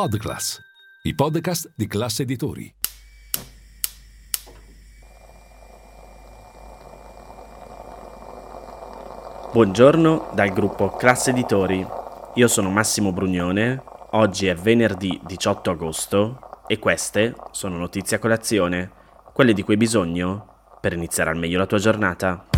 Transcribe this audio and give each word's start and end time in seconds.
Podclass, 0.00 0.58
i 1.02 1.14
podcast 1.14 1.72
di 1.74 1.86
classe 1.86 2.22
editori. 2.22 2.74
Buongiorno 9.52 10.30
dal 10.32 10.48
gruppo 10.54 10.88
Classe 10.92 11.32
Editori. 11.32 11.86
Io 12.32 12.48
sono 12.48 12.70
Massimo 12.70 13.12
Brugnone. 13.12 13.82
Oggi 14.12 14.46
è 14.46 14.54
venerdì 14.54 15.20
18 15.22 15.70
agosto 15.70 16.62
e 16.66 16.78
queste 16.78 17.36
sono 17.50 17.76
notizie 17.76 18.16
a 18.16 18.20
colazione, 18.20 18.90
quelle 19.34 19.52
di 19.52 19.62
cui 19.62 19.74
hai 19.74 19.80
bisogno 19.80 20.78
per 20.80 20.94
iniziare 20.94 21.28
al 21.28 21.36
meglio 21.36 21.58
la 21.58 21.66
tua 21.66 21.78
giornata. 21.78 22.49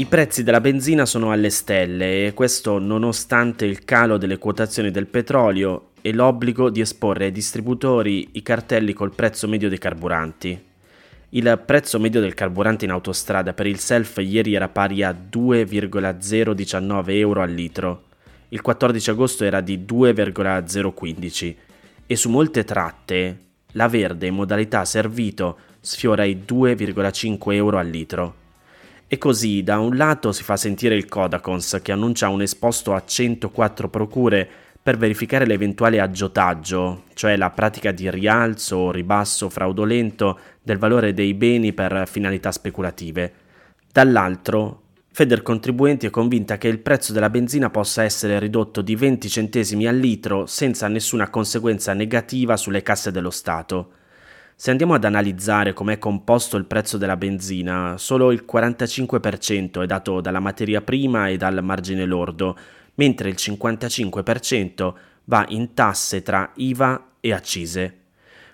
I 0.00 0.06
prezzi 0.06 0.42
della 0.42 0.62
benzina 0.62 1.04
sono 1.04 1.30
alle 1.30 1.50
stelle 1.50 2.24
e 2.24 2.32
questo 2.32 2.78
nonostante 2.78 3.66
il 3.66 3.84
calo 3.84 4.16
delle 4.16 4.38
quotazioni 4.38 4.90
del 4.90 5.06
petrolio 5.06 5.90
e 6.00 6.14
l'obbligo 6.14 6.70
di 6.70 6.80
esporre 6.80 7.26
ai 7.26 7.32
distributori 7.32 8.30
i 8.32 8.40
cartelli 8.40 8.94
col 8.94 9.14
prezzo 9.14 9.46
medio 9.46 9.68
dei 9.68 9.76
carburanti. 9.76 10.58
Il 11.28 11.62
prezzo 11.66 11.98
medio 11.98 12.22
del 12.22 12.32
carburante 12.32 12.86
in 12.86 12.92
autostrada 12.92 13.52
per 13.52 13.66
il 13.66 13.78
self 13.78 14.16
ieri 14.22 14.54
era 14.54 14.70
pari 14.70 15.02
a 15.02 15.14
2,019 15.14 17.18
euro 17.18 17.42
al 17.42 17.50
litro, 17.50 18.04
il 18.48 18.62
14 18.62 19.10
agosto 19.10 19.44
era 19.44 19.60
di 19.60 19.84
2,015 19.84 21.56
e 22.06 22.16
su 22.16 22.30
molte 22.30 22.64
tratte 22.64 23.38
la 23.72 23.86
verde 23.86 24.28
in 24.28 24.34
modalità 24.34 24.82
servito 24.86 25.58
sfiora 25.80 26.24
i 26.24 26.42
2,5 26.48 27.52
euro 27.52 27.76
al 27.76 27.88
litro. 27.88 28.39
E 29.12 29.18
così 29.18 29.64
da 29.64 29.80
un 29.80 29.96
lato 29.96 30.30
si 30.30 30.44
fa 30.44 30.56
sentire 30.56 30.94
il 30.94 31.06
Codacons 31.08 31.80
che 31.82 31.90
annuncia 31.90 32.28
un 32.28 32.42
esposto 32.42 32.94
a 32.94 33.02
104 33.04 33.88
procure 33.88 34.48
per 34.80 34.98
verificare 34.98 35.46
l'eventuale 35.46 35.98
aggiotaggio, 35.98 37.06
cioè 37.14 37.36
la 37.36 37.50
pratica 37.50 37.90
di 37.90 38.08
rialzo 38.08 38.76
o 38.76 38.92
ribasso 38.92 39.48
fraudolento 39.48 40.38
del 40.62 40.78
valore 40.78 41.12
dei 41.12 41.34
beni 41.34 41.72
per 41.72 42.06
finalità 42.06 42.52
speculative. 42.52 43.32
Dall'altro, 43.90 44.82
Federcontribuenti 45.10 46.06
è 46.06 46.10
convinta 46.10 46.56
che 46.56 46.68
il 46.68 46.78
prezzo 46.78 47.12
della 47.12 47.30
benzina 47.30 47.68
possa 47.68 48.04
essere 48.04 48.38
ridotto 48.38 48.80
di 48.80 48.94
20 48.94 49.28
centesimi 49.28 49.88
al 49.88 49.96
litro 49.96 50.46
senza 50.46 50.86
nessuna 50.86 51.30
conseguenza 51.30 51.92
negativa 51.94 52.56
sulle 52.56 52.82
casse 52.82 53.10
dello 53.10 53.30
Stato. 53.30 53.94
Se 54.60 54.70
andiamo 54.70 54.92
ad 54.92 55.04
analizzare 55.04 55.72
com'è 55.72 55.96
composto 55.96 56.58
il 56.58 56.66
prezzo 56.66 56.98
della 56.98 57.16
benzina, 57.16 57.96
solo 57.96 58.30
il 58.30 58.44
45% 58.46 59.80
è 59.80 59.86
dato 59.86 60.20
dalla 60.20 60.38
materia 60.38 60.82
prima 60.82 61.28
e 61.28 61.38
dal 61.38 61.64
margine 61.64 62.04
lordo, 62.04 62.54
mentre 62.96 63.30
il 63.30 63.36
55% 63.38 64.92
va 65.24 65.46
in 65.48 65.72
tasse 65.72 66.22
tra 66.22 66.52
IVA 66.56 67.12
e 67.20 67.32
accise. 67.32 67.96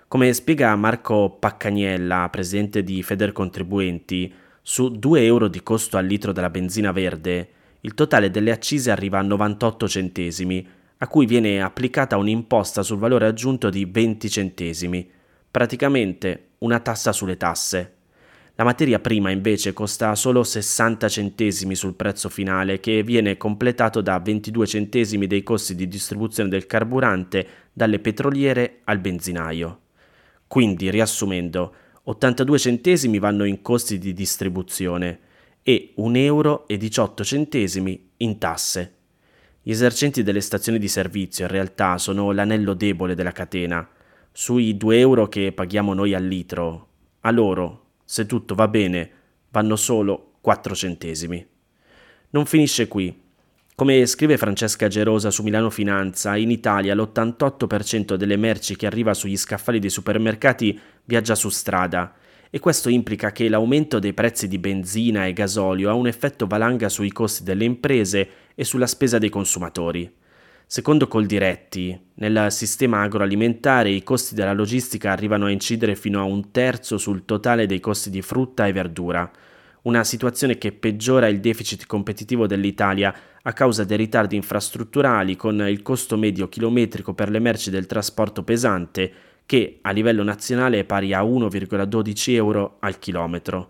Come 0.07 0.31
spiega 0.31 0.73
Marco 0.77 1.29
Paccaniella, 1.29 2.29
presidente 2.31 2.83
di 2.83 3.03
Federcontribuenti, 3.03 4.33
su 4.61 4.87
2 4.89 5.25
euro 5.25 5.49
di 5.49 5.61
costo 5.61 5.97
al 5.97 6.05
litro 6.05 6.31
della 6.31 6.49
benzina 6.49 6.93
verde, 6.93 7.49
il 7.81 7.93
totale 7.93 8.31
delle 8.31 8.51
accise 8.51 8.91
arriva 8.91 9.19
a 9.19 9.23
98 9.23 9.89
centesimi, 9.89 10.65
a 10.99 11.07
cui 11.09 11.25
viene 11.25 11.61
applicata 11.61 12.15
un'imposta 12.15 12.81
sul 12.81 12.97
valore 12.97 13.25
aggiunto 13.25 13.69
di 13.69 13.83
20 13.83 14.29
centesimi, 14.29 15.15
praticamente 15.57 16.49
una 16.59 16.79
tassa 16.79 17.11
sulle 17.11 17.35
tasse. 17.35 17.93
La 18.57 18.63
materia 18.63 18.99
prima 18.99 19.31
invece 19.31 19.73
costa 19.73 20.13
solo 20.13 20.43
60 20.43 21.09
centesimi 21.09 21.73
sul 21.73 21.95
prezzo 21.95 22.29
finale 22.29 22.79
che 22.79 23.01
viene 23.01 23.37
completato 23.37 24.01
da 24.01 24.19
22 24.19 24.67
centesimi 24.67 25.25
dei 25.25 25.41
costi 25.41 25.73
di 25.73 25.87
distribuzione 25.87 26.49
del 26.49 26.67
carburante 26.67 27.47
dalle 27.73 27.97
petroliere 27.97 28.81
al 28.83 28.99
benzinaio. 28.99 29.79
Quindi, 30.45 30.91
riassumendo, 30.91 31.73
82 32.03 32.59
centesimi 32.59 33.17
vanno 33.17 33.43
in 33.43 33.63
costi 33.63 33.97
di 33.97 34.13
distribuzione 34.13 35.19
e 35.63 35.95
1,18 35.97 36.15
euro 36.17 36.67
in 38.17 38.37
tasse. 38.37 38.93
Gli 39.63 39.71
esercenti 39.71 40.21
delle 40.21 40.41
stazioni 40.41 40.77
di 40.77 40.87
servizio 40.87 41.45
in 41.45 41.51
realtà 41.51 41.97
sono 41.97 42.31
l'anello 42.31 42.75
debole 42.75 43.15
della 43.15 43.31
catena. 43.31 43.89
Sui 44.39 44.77
2 44.77 44.99
euro 44.99 45.27
che 45.27 45.51
paghiamo 45.51 45.95
noi 45.95 46.13
al 46.13 46.23
litro, 46.23 46.89
a 47.21 47.31
loro 47.31 47.85
se 48.05 48.27
tutto 48.27 48.53
va 48.53 48.67
bene, 48.67 49.09
vanno 49.49 49.75
solo 49.75 50.33
4 50.41 50.75
centesimi. 50.75 51.43
Non 52.29 52.45
finisce 52.45 52.87
qui. 52.87 53.19
Come 53.73 54.05
scrive 54.05 54.37
Francesca 54.37 54.87
Gerosa 54.89 55.31
su 55.31 55.41
Milano 55.41 55.71
Finanza, 55.71 56.35
in 56.35 56.51
Italia 56.51 56.93
l'88% 56.93 58.13
delle 58.13 58.37
merci 58.37 58.75
che 58.75 58.85
arriva 58.85 59.15
sugli 59.15 59.35
scaffali 59.35 59.79
dei 59.79 59.89
supermercati 59.89 60.79
viaggia 61.05 61.33
su 61.33 61.49
strada 61.49 62.13
e 62.51 62.59
questo 62.59 62.89
implica 62.89 63.31
che 63.31 63.49
l'aumento 63.49 63.97
dei 63.97 64.13
prezzi 64.13 64.47
di 64.47 64.59
benzina 64.59 65.25
e 65.25 65.33
gasolio 65.33 65.89
ha 65.89 65.93
un 65.95 66.05
effetto 66.05 66.45
valanga 66.45 66.89
sui 66.89 67.11
costi 67.11 67.41
delle 67.41 67.65
imprese 67.65 68.29
e 68.53 68.63
sulla 68.63 68.85
spesa 68.85 69.17
dei 69.17 69.29
consumatori. 69.29 70.13
Secondo 70.69 71.07
Coldiretti, 71.07 71.97
nel 72.15 72.47
sistema 72.51 73.01
agroalimentare 73.01 73.89
i 73.89 74.03
costi 74.03 74.35
della 74.35 74.51
logistica 74.51 75.13
arrivano 75.13 75.45
a 75.45 75.49
incidere 75.49 75.95
fino 75.95 76.19
a 76.19 76.23
un 76.23 76.51
terzo 76.51 76.97
sul 76.97 77.23
totale 77.23 77.65
dei 77.65 77.79
costi 77.79 78.09
di 78.09 78.21
frutta 78.21 78.67
e 78.67 78.73
verdura, 78.73 79.31
una 79.83 80.03
situazione 80.03 80.57
che 80.57 80.73
peggiora 80.73 81.29
il 81.29 81.39
deficit 81.39 81.85
competitivo 81.85 82.47
dell'Italia 82.47 83.15
a 83.41 83.53
causa 83.53 83.85
dei 83.85 83.95
ritardi 83.95 84.35
infrastrutturali 84.35 85.37
con 85.37 85.57
il 85.61 85.81
costo 85.81 86.17
medio 86.17 86.49
chilometrico 86.49 87.13
per 87.13 87.29
le 87.29 87.39
merci 87.39 87.69
del 87.69 87.85
trasporto 87.85 88.43
pesante 88.43 89.13
che 89.45 89.79
a 89.81 89.91
livello 89.91 90.23
nazionale 90.23 90.79
è 90.79 90.83
pari 90.83 91.13
a 91.13 91.23
1,12 91.23 92.31
euro 92.31 92.75
al 92.81 92.99
chilometro, 92.99 93.69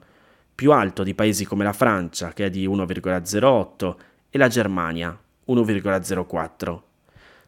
più 0.56 0.72
alto 0.72 1.03
di 1.03 1.14
paesi 1.14 1.46
come 1.46 1.64
la 1.64 1.74
Francia 1.74 2.34
che 2.34 2.46
è 2.46 2.50
di 2.50 2.68
1,08 2.68 3.96
e 4.31 4.38
la 4.40 4.47
Germania 4.47 5.16
1,04. 5.47 6.86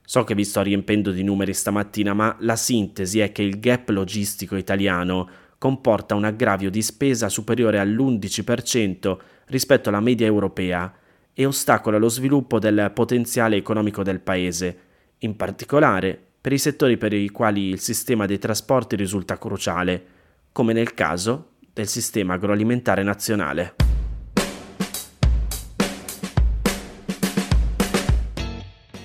So 0.10 0.24
che 0.24 0.34
vi 0.34 0.44
sto 0.44 0.64
riempendo 0.64 1.12
di 1.12 1.22
numeri 1.22 1.54
stamattina, 1.54 2.16
ma 2.16 2.36
la 2.40 2.56
sintesi 2.56 3.20
è 3.20 3.32
che 3.32 3.44
il 3.44 3.60
gap 3.60 3.90
logistico 3.90 4.56
italiano 4.56 5.30
comporta 5.60 6.16
un 6.16 6.24
aggravio 6.24 6.72
di 6.72 6.82
spesa 6.82 7.30
superiore 7.30 7.78
all'11% 7.78 9.18
rispetto 9.50 9.90
alla 9.90 10.00
media 10.00 10.26
europea 10.26 10.92
e 11.32 11.46
ostacola 11.46 12.00
lo 12.00 12.10
sviluppo 12.10 12.58
del 12.58 12.90
potenziale 12.92 13.58
economico 13.58 14.02
del 14.02 14.20
paese, 14.20 14.78
in 15.20 15.36
particolare 15.36 16.20
per 16.42 16.54
i 16.54 16.58
settori 16.58 16.98
per 16.98 17.14
i 17.14 17.30
quali 17.30 17.68
il 17.68 17.80
sistema 17.80 18.26
dei 18.26 18.40
trasporti 18.40 18.96
risulta 18.96 19.38
cruciale, 19.38 20.04
come 20.52 20.74
nel 20.74 20.96
caso 20.96 21.50
del 21.72 21.88
sistema 21.88 22.34
agroalimentare 22.34 23.04
nazionale. 23.04 23.89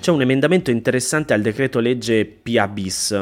C'è 0.04 0.10
un 0.10 0.20
emendamento 0.20 0.70
interessante 0.70 1.32
al 1.32 1.40
decreto 1.40 1.80
legge 1.80 2.26
PA 2.26 2.68
bis. 2.68 3.18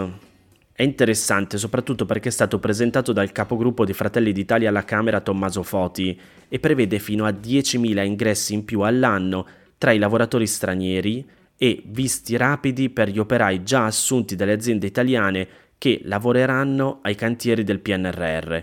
È 0.73 0.83
interessante 0.83 1.57
soprattutto 1.57 2.07
perché 2.07 2.29
è 2.29 2.33
stato 2.33 2.59
presentato 2.59 3.13
dal 3.13 3.31
capogruppo 3.31 3.85
di 3.85 3.93
Fratelli 3.93 4.33
d'Italia 4.33 4.69
alla 4.71 4.83
Camera 4.83 5.21
Tommaso 5.21 5.63
Foti 5.63 6.19
e 6.49 6.59
prevede 6.59 6.99
fino 6.99 7.25
a 7.25 7.31
10.000 7.31 8.05
ingressi 8.05 8.55
in 8.55 8.65
più 8.65 8.81
all'anno 8.81 9.47
tra 9.79 9.93
i 9.93 9.99
lavoratori 9.99 10.45
stranieri 10.45 11.25
e 11.57 11.85
visti 11.87 12.37
rapidi 12.37 12.91
per 12.91 13.11
gli 13.11 13.21
operai 13.21 13.63
già 13.63 13.85
assunti 13.85 14.35
dalle 14.35 14.55
aziende 14.55 14.89
italiane 14.89 15.47
che 15.79 16.01
lavoreranno 16.03 16.99
ai 17.03 17.15
cantieri 17.15 17.63
del 17.63 17.79
PNRR. 17.79 18.59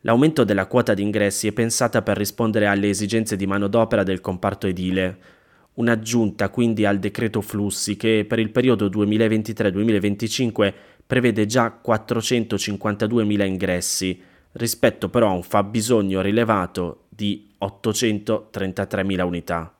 L'aumento 0.00 0.44
della 0.44 0.64
quota 0.64 0.94
di 0.94 1.02
ingressi 1.02 1.48
è 1.48 1.52
pensata 1.52 2.00
per 2.00 2.16
rispondere 2.16 2.68
alle 2.68 2.88
esigenze 2.88 3.36
di 3.36 3.46
manodopera 3.46 4.02
del 4.02 4.22
comparto 4.22 4.66
edile, 4.66 5.42
un'aggiunta 5.74 6.48
quindi 6.50 6.84
al 6.84 6.98
decreto 6.98 7.40
flussi 7.40 7.96
che 7.96 8.24
per 8.28 8.38
il 8.38 8.50
periodo 8.50 8.88
2023-2025 8.88 10.72
prevede 11.06 11.46
già 11.46 11.80
452.000 11.84 13.46
ingressi, 13.46 14.20
rispetto 14.52 15.08
però 15.08 15.28
a 15.28 15.34
un 15.34 15.42
fabbisogno 15.42 16.20
rilevato 16.20 17.04
di 17.08 17.48
833.000 17.60 19.22
unità. 19.22 19.74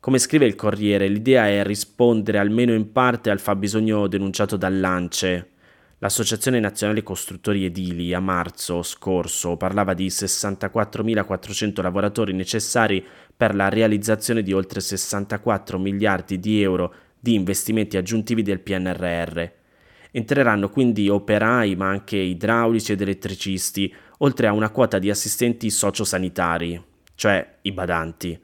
Come 0.00 0.18
scrive 0.18 0.46
il 0.46 0.54
Corriere, 0.54 1.08
l'idea 1.08 1.46
è 1.46 1.62
rispondere 1.62 2.38
almeno 2.38 2.72
in 2.72 2.90
parte 2.90 3.28
al 3.28 3.38
fabbisogno 3.38 4.06
denunciato 4.06 4.56
dall'ANCE. 4.56 5.49
L'Associazione 6.02 6.60
Nazionale 6.60 7.02
Costruttori 7.02 7.66
Edili 7.66 8.14
a 8.14 8.20
marzo 8.20 8.82
scorso 8.82 9.58
parlava 9.58 9.92
di 9.92 10.06
64.400 10.06 11.82
lavoratori 11.82 12.32
necessari 12.32 13.04
per 13.36 13.54
la 13.54 13.68
realizzazione 13.68 14.42
di 14.42 14.54
oltre 14.54 14.80
64 14.80 15.78
miliardi 15.78 16.38
di 16.38 16.62
euro 16.62 16.94
di 17.20 17.34
investimenti 17.34 17.98
aggiuntivi 17.98 18.40
del 18.40 18.60
PNRR. 18.60 19.44
Entreranno 20.12 20.70
quindi 20.70 21.10
operai 21.10 21.76
ma 21.76 21.90
anche 21.90 22.16
idraulici 22.16 22.92
ed 22.92 23.02
elettricisti, 23.02 23.94
oltre 24.20 24.46
a 24.46 24.54
una 24.54 24.70
quota 24.70 24.98
di 24.98 25.10
assistenti 25.10 25.68
sociosanitari, 25.68 26.82
cioè 27.14 27.56
i 27.60 27.72
badanti. 27.72 28.40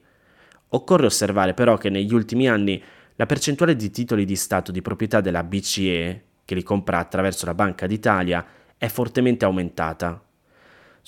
Occorre 0.68 1.06
osservare 1.06 1.52
però 1.52 1.76
che 1.78 1.90
negli 1.90 2.14
ultimi 2.14 2.48
anni 2.48 2.80
la 3.16 3.26
percentuale 3.26 3.74
di 3.74 3.90
titoli 3.90 4.24
di 4.24 4.36
Stato 4.36 4.70
di 4.70 4.82
proprietà 4.82 5.20
della 5.20 5.42
BCE, 5.42 6.22
che 6.44 6.54
li 6.54 6.62
compra 6.62 6.98
attraverso 6.98 7.44
la 7.44 7.54
Banca 7.54 7.88
d'Italia, 7.88 8.46
è 8.76 8.86
fortemente 8.86 9.44
aumentata. 9.44 10.22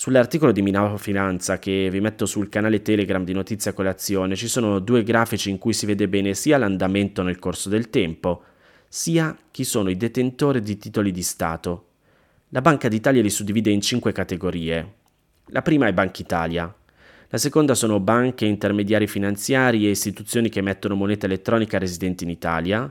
Sull'articolo 0.01 0.51
di 0.51 0.63
Milano 0.63 0.97
Finanza 0.97 1.59
che 1.59 1.91
vi 1.91 2.01
metto 2.01 2.25
sul 2.25 2.49
canale 2.49 2.81
Telegram 2.81 3.23
di 3.23 3.35
Notizia 3.35 3.75
Colazione 3.75 4.35
ci 4.35 4.49
sono 4.49 4.79
due 4.79 5.03
grafici 5.03 5.51
in 5.51 5.59
cui 5.59 5.75
si 5.75 5.85
vede 5.85 6.09
bene 6.09 6.33
sia 6.33 6.57
l'andamento 6.57 7.23
nel 7.23 7.39
corso 7.39 7.69
del 7.69 7.91
tempo, 7.91 8.43
sia 8.89 9.37
chi 9.51 9.63
sono 9.63 9.91
i 9.91 9.99
detentori 9.99 10.63
di 10.63 10.79
titoli 10.79 11.13
di 11.13 11.21
Stato. 11.21 11.89
La 12.49 12.63
Banca 12.63 12.89
d'Italia 12.89 13.21
li 13.21 13.29
suddivide 13.29 13.69
in 13.69 13.83
cinque 13.83 14.13
categorie. 14.13 14.95
La 15.49 15.61
prima 15.61 15.87
è 15.87 15.93
Banca 15.93 16.23
Italia. 16.23 16.75
La 17.29 17.37
seconda 17.37 17.75
sono 17.75 18.01
banche, 18.01 18.47
intermediari 18.47 19.07
finanziari 19.07 19.87
e 19.87 19.91
istituzioni 19.91 20.49
che 20.49 20.61
emettono 20.61 20.95
moneta 20.95 21.27
elettronica 21.27 21.77
residenti 21.77 22.25
in 22.25 22.31
Italia. 22.31 22.91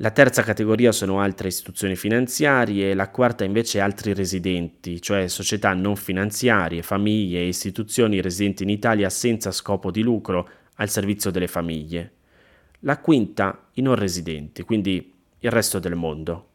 La 0.00 0.10
terza 0.10 0.42
categoria 0.42 0.92
sono 0.92 1.20
altre 1.20 1.48
istituzioni 1.48 1.96
finanziarie, 1.96 2.92
la 2.92 3.08
quarta 3.08 3.44
invece 3.44 3.80
altri 3.80 4.12
residenti, 4.12 5.00
cioè 5.00 5.26
società 5.26 5.72
non 5.72 5.96
finanziarie, 5.96 6.82
famiglie 6.82 7.38
e 7.38 7.46
istituzioni 7.48 8.20
residenti 8.20 8.62
in 8.62 8.68
Italia 8.68 9.08
senza 9.08 9.50
scopo 9.52 9.90
di 9.90 10.02
lucro 10.02 10.46
al 10.74 10.90
servizio 10.90 11.30
delle 11.30 11.46
famiglie. 11.46 12.12
La 12.80 12.98
quinta 12.98 13.68
i 13.72 13.80
non 13.80 13.94
residenti, 13.94 14.64
quindi 14.64 15.14
il 15.38 15.50
resto 15.50 15.78
del 15.78 15.94
mondo. 15.94 16.48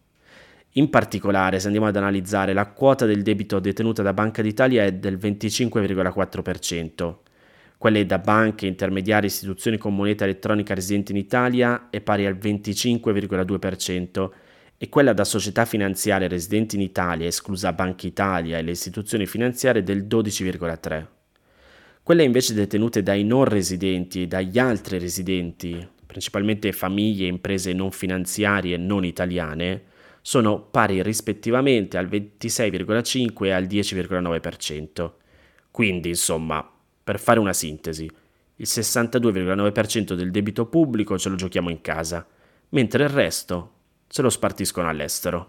In 0.73 0.91
particolare, 0.91 1.59
se 1.59 1.65
andiamo 1.65 1.87
ad 1.87 1.95
analizzare, 1.95 2.53
la 2.53 2.67
quota 2.67 3.07
del 3.07 3.23
debito 3.23 3.59
detenuta 3.59 4.03
da 4.03 4.13
Banca 4.13 4.44
d'Italia 4.44 4.83
è 4.83 4.94
del 4.94 5.17
25,4% 5.17 7.15
quelle 7.81 8.06
da 8.06 8.19
banche, 8.19 8.68
intermediari 8.68 9.25
e 9.25 9.30
istituzioni 9.30 9.80
con 9.80 9.95
moneta 9.95 10.24
elettronica 10.24 10.75
residenti 10.75 11.13
in 11.13 11.18
Italia 11.18 11.88
è 11.89 12.00
pari 12.00 12.28
al 12.28 12.36
25,2% 12.36 14.30
e 14.78 14.88
quella 14.88 15.13
da 15.13 15.24
società 15.24 15.66
finanziarie 15.66 16.28
residenti 16.28 16.75
in 16.75 16.83
Italia, 16.83 17.25
esclusa 17.25 17.74
Banca 17.74 18.06
Italia 18.06 18.60
e 18.60 18.62
le 18.62 18.69
istituzioni 18.69 19.25
finanziarie, 19.25 19.81
del 19.81 20.04
12,3%. 20.04 21.07
Quelle 22.04 22.22
invece 22.22 22.54
detenute 22.54 23.01
dai 23.01 23.24
non 23.24 23.45
residenti 23.45 24.22
e 24.22 24.28
dagli 24.28 24.60
altri 24.60 25.00
residenti, 25.00 25.83
principalmente 26.06 26.72
famiglie 26.74 27.25
e 27.25 27.30
imprese 27.30 27.74
non 27.74 27.89
finanziarie 27.89 28.78
non 28.78 29.06
italiane, 29.06 29.86
sono 30.22 30.62
pari 30.62 31.01
rispettivamente 31.01 31.98
al 31.98 32.06
26,5% 32.06 33.44
e 33.44 33.51
al 33.51 33.63
10,9%. 33.63 35.12
Quindi, 35.72 36.10
insomma, 36.10 36.63
per 37.03 37.19
fare 37.19 37.39
una 37.39 37.53
sintesi, 37.53 38.03
il 38.03 38.68
62,9% 38.68 40.13
del 40.13 40.31
debito 40.31 40.68
pubblico 40.68 41.18
ce 41.18 41.30
lo 41.30 41.36
giochiamo 41.36 41.69
in 41.69 41.81
casa, 41.81 42.25
mentre 42.69 43.03
il 43.03 43.09
resto 43.09 43.71
se 44.07 44.21
lo 44.21 44.30
spartiscono 44.30 44.88
all'estero. 44.88 45.45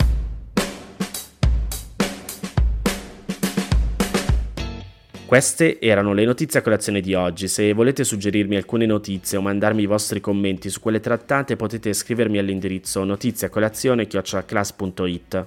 Queste 5.33 5.81
erano 5.81 6.13
le 6.13 6.27
notizie 6.27 6.61
a 6.61 6.63
colazione 6.63 7.01
di 7.01 7.15
oggi. 7.15 7.49
Se 7.49 7.73
volete 7.73 8.05
suggerirmi 8.05 8.57
alcune 8.57 8.85
notizie 8.85 9.39
o 9.39 9.41
mandarmi 9.41 9.81
i 9.81 9.87
vostri 9.87 10.21
commenti 10.21 10.69
su 10.69 10.81
quelle 10.81 11.01
trattate 11.01 11.57
potete 11.57 11.95
scrivermi 11.95 12.37
all'indirizzo 12.37 13.03
notiziacolazione.it. 13.03 15.47